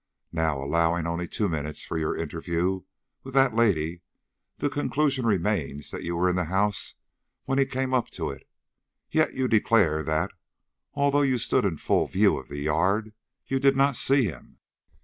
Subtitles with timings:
[0.31, 2.81] Now, allowing only two minutes for your interview
[3.21, 4.01] with that lady,
[4.57, 6.95] the conclusion remains that you were in the house
[7.45, 8.49] when he came up to it.
[9.11, 10.31] Yet you declare that,
[10.95, 13.13] although you stood in full view of the yard,
[13.45, 14.57] you did not see him."